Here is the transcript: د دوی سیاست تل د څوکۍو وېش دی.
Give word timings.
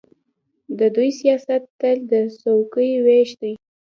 د 0.79 0.81
دوی 0.95 1.09
سیاست 1.19 1.61
تل 1.79 1.97
د 2.11 2.13
څوکۍو 2.41 2.99
وېش 3.05 3.29
دی. 3.41 3.53